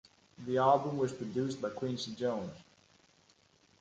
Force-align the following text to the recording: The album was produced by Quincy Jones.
The 0.47 0.57
album 0.57 0.97
was 0.97 1.11
produced 1.13 1.61
by 1.61 1.69
Quincy 1.69 2.15
Jones. 2.15 2.57